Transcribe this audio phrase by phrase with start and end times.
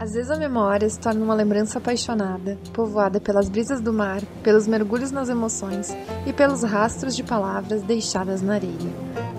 [0.00, 4.68] Às vezes a memória se torna uma lembrança apaixonada, povoada pelas brisas do mar, pelos
[4.68, 5.88] mergulhos nas emoções
[6.24, 8.92] e pelos rastros de palavras deixadas na areia.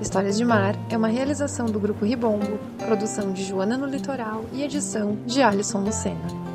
[0.00, 4.62] Histórias de Mar é uma realização do Grupo Ribombo, produção de Joana no Litoral e
[4.62, 6.53] edição de Alisson Lucena.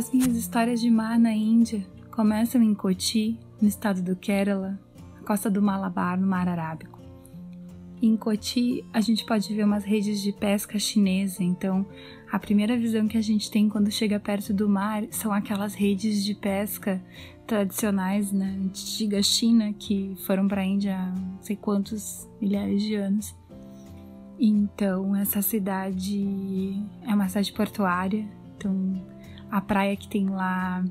[0.00, 4.80] As minhas histórias de mar na Índia começam em Koti, no estado do Kerala,
[5.20, 6.98] a costa do Malabar, no Mar Arábico.
[8.00, 11.84] Em Koti, a gente pode ver umas redes de pesca chinesa, então
[12.32, 16.24] a primeira visão que a gente tem quando chega perto do mar são aquelas redes
[16.24, 16.98] de pesca
[17.46, 22.82] tradicionais na né, antiga China que foram para a Índia há não sei quantos milhares
[22.82, 23.36] de anos.
[24.38, 26.74] Então, essa cidade
[27.06, 28.26] é uma cidade portuária,
[28.56, 29.19] então
[29.50, 30.84] a praia que tem lá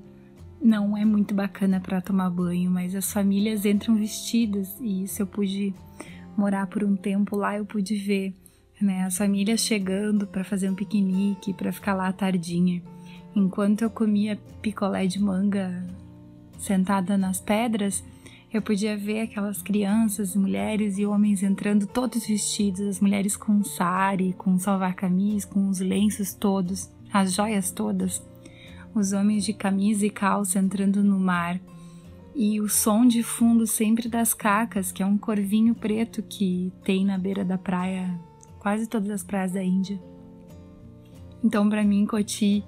[0.61, 5.27] não é muito bacana para tomar banho, mas as famílias entram vestidas e isso eu
[5.27, 5.73] pude
[6.35, 8.33] morar por um tempo lá, eu pude ver,
[8.81, 12.81] né, as famílias chegando para fazer um piquenique, para ficar lá à tardinha.
[13.35, 15.85] Enquanto eu comia picolé de manga
[16.57, 18.03] sentada nas pedras,
[18.51, 24.33] eu podia ver aquelas crianças, mulheres e homens entrando todos vestidos, as mulheres com sari,
[24.33, 28.21] com salvar-camis, com os lenços todos, as joias todas
[28.93, 31.59] os homens de camisa e calça entrando no mar,
[32.35, 37.05] e o som de fundo sempre das cacas, que é um corvinho preto que tem
[37.05, 38.19] na beira da praia,
[38.59, 39.99] quase todas as praias da Índia.
[41.43, 42.63] Então, para mim, Coti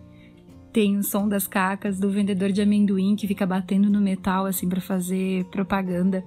[0.71, 4.69] tem o som das cacas do vendedor de amendoim que fica batendo no metal assim
[4.69, 6.23] para fazer propaganda.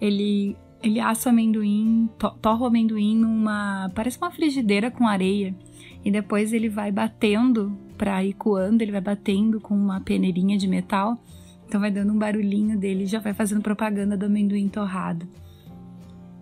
[0.00, 5.56] Ele ele assa o amendoim, to torra o amendoim numa, parece uma frigideira com areia
[6.04, 10.68] e depois ele vai batendo para ir coando, ele vai batendo com uma peneirinha de
[10.68, 11.18] metal,
[11.66, 15.26] então vai dando um barulhinho dele, já vai fazendo propaganda do amendoim torrado.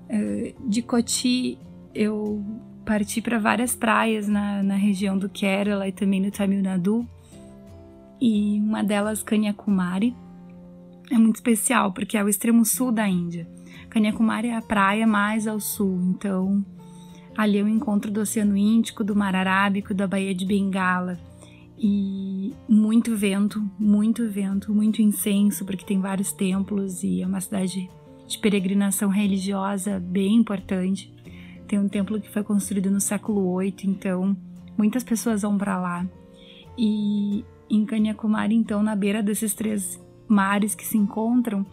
[0.08, 1.58] Uh, de Coti,
[1.94, 2.44] eu
[2.84, 7.06] parti para várias praias na, na região do Kerala e também no Tamil Nadu,
[8.20, 10.14] e uma delas, Kanyakumari,
[11.10, 13.48] é muito especial porque é o extremo sul da Índia.
[13.91, 16.64] Kanyakumari é a praia mais ao sul, então
[17.36, 21.18] ali é o encontro do Oceano Índico, do Mar Arábico, da Baía de Bengala
[21.82, 27.91] e muito vento, muito vento, muito incenso, porque tem vários templos e é uma cidade
[28.25, 31.12] de peregrinação religiosa bem importante.
[31.66, 34.37] Tem um templo que foi construído no século VIII, então
[34.78, 36.06] muitas pessoas vão para lá.
[36.78, 41.66] E em Kanyakumari, então, na beira desses três mares que se encontram,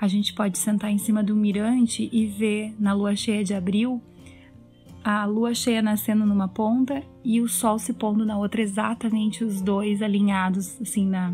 [0.00, 4.00] a gente pode sentar em cima do mirante e ver na lua cheia de abril
[5.08, 9.60] a lua cheia nascendo numa ponta e o sol se pondo na outra, exatamente os
[9.60, 11.32] dois alinhados, assim, na,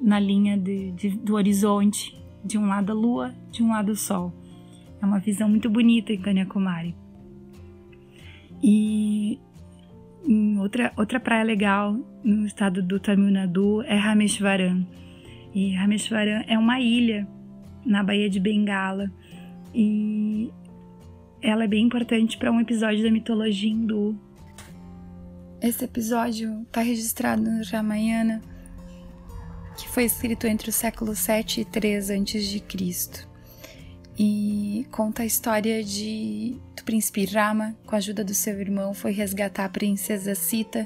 [0.00, 2.16] na linha de, de, do horizonte.
[2.44, 4.32] De um lado a lua, de um lado o sol.
[5.02, 6.94] É uma visão muito bonita em Kanyakumari.
[8.62, 9.40] E
[10.60, 14.86] outra, outra praia legal no estado do Tamil Nadu é Rameshwaram.
[15.52, 17.26] E Rameshwaram é uma ilha
[17.84, 19.10] na Baía de Bengala.
[19.74, 20.25] E
[21.46, 24.18] ela é bem importante para um episódio da mitologia hindu.
[25.62, 28.42] Esse episódio está registrado no Ramayana,
[29.78, 32.62] que foi escrito entre os séculos 7 e 3 a.C.
[34.18, 39.12] E conta a história de do príncipe Rama, com a ajuda do seu irmão, foi
[39.12, 40.84] resgatar a princesa Sita,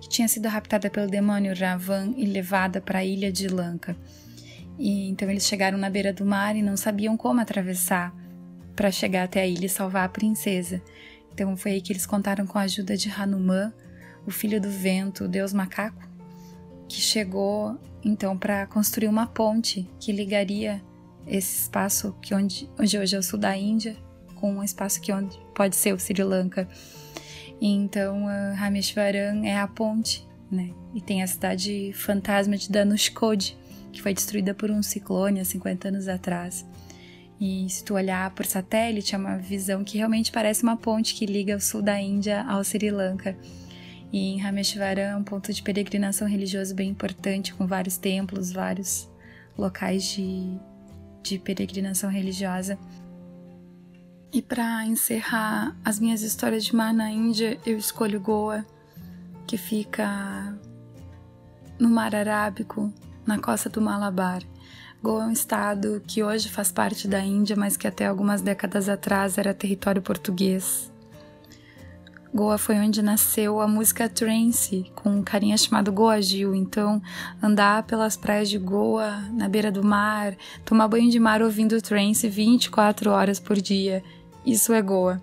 [0.00, 3.96] que tinha sido raptada pelo demônio Ravan e levada para a ilha de Lanka.
[4.76, 8.19] E então eles chegaram na beira do mar e não sabiam como atravessar
[8.80, 10.80] para chegar até a ilha e salvar a princesa.
[11.34, 13.74] Então foi aí que eles contaram com a ajuda de Hanuman,
[14.26, 16.02] o filho do vento, o deus macaco,
[16.88, 20.82] que chegou então para construir uma ponte que ligaria
[21.26, 23.98] esse espaço que onde, onde hoje é o sul da Índia
[24.36, 26.66] com um espaço que onde pode ser o Sri Lanka.
[27.60, 28.24] Então,
[28.56, 30.70] Rameshwaram é a ponte, né?
[30.94, 33.58] E tem a cidade fantasma de Danushkodi,
[33.92, 36.64] que foi destruída por um ciclone há 50 anos atrás.
[37.40, 41.24] E se tu olhar por satélite, é uma visão que realmente parece uma ponte que
[41.24, 43.34] liga o sul da Índia ao Sri Lanka.
[44.12, 49.08] E em Rameshwaram é um ponto de peregrinação religioso bem importante, com vários templos, vários
[49.56, 50.58] locais de,
[51.22, 52.78] de peregrinação religiosa.
[54.32, 58.66] E para encerrar as minhas histórias de mar na Índia, eu escolho Goa,
[59.46, 60.56] que fica
[61.78, 62.92] no Mar Arábico,
[63.26, 64.42] na costa do Malabar.
[65.02, 68.86] Goa é um estado que hoje faz parte da Índia, mas que até algumas décadas
[68.86, 70.92] atrás era território português.
[72.34, 76.54] Goa foi onde nasceu a música trance, com um carinha chamado Goa Gil.
[76.54, 77.00] Então,
[77.42, 80.36] andar pelas praias de Goa, na beira do mar,
[80.66, 84.04] tomar banho de mar ouvindo trance 24 horas por dia,
[84.44, 85.20] isso é Goa.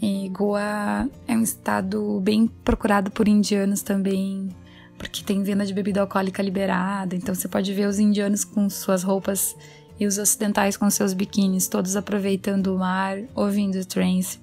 [0.00, 4.54] E Goa é um estado bem procurado por indianos também,
[5.00, 7.16] porque tem venda de bebida alcoólica liberada.
[7.16, 9.56] Então, você pode ver os indianos com suas roupas
[9.98, 14.38] e os ocidentais com seus biquínis, todos aproveitando o mar, ouvindo trance.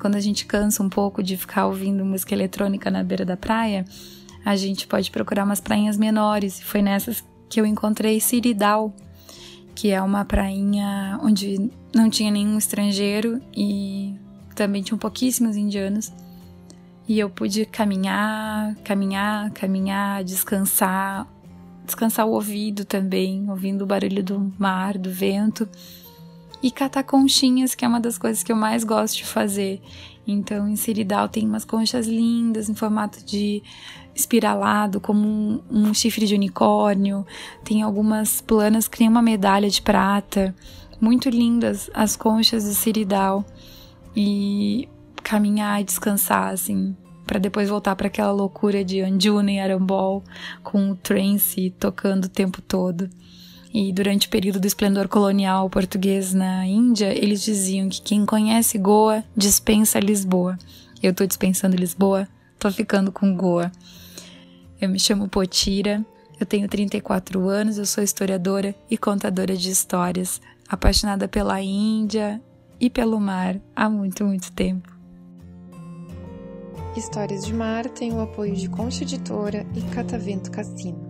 [0.00, 3.84] Quando a gente cansa um pouco de ficar ouvindo música eletrônica na beira da praia,
[4.44, 6.60] a gente pode procurar umas prainhas menores.
[6.60, 8.92] Foi nessas que eu encontrei Siridal,
[9.76, 14.12] que é uma prainha onde não tinha nenhum estrangeiro e
[14.56, 16.12] também tinham pouquíssimos indianos.
[17.06, 21.26] E eu pude caminhar, caminhar, caminhar, descansar,
[21.84, 25.68] descansar o ouvido também, ouvindo o barulho do mar, do vento
[26.62, 29.82] e catar conchinhas, que é uma das coisas que eu mais gosto de fazer.
[30.26, 33.62] Então, em Siridal tem umas conchas lindas em formato de
[34.14, 37.26] espiralado, como um, um chifre de unicórnio.
[37.62, 40.54] Tem algumas planas que têm uma medalha de prata.
[40.98, 43.44] Muito lindas as conchas de Siridal.
[44.16, 44.88] E
[45.24, 46.94] caminhar e descansar, assim,
[47.26, 50.22] para depois voltar para aquela loucura de Anjuna e Arambol
[50.62, 53.08] com o trance tocando o tempo todo.
[53.72, 58.78] E durante o período do esplendor colonial português na Índia, eles diziam que quem conhece
[58.78, 60.56] Goa dispensa Lisboa.
[61.02, 62.28] Eu tô dispensando Lisboa,
[62.58, 63.72] tô ficando com Goa.
[64.80, 66.04] Eu me chamo Potira,
[66.38, 72.40] eu tenho 34 anos, eu sou historiadora e contadora de histórias, apaixonada pela Índia
[72.78, 74.93] e pelo mar há muito, muito tempo.
[76.96, 81.03] Histórias de Mar tem o apoio de Concha Editora e Catavento Cassino.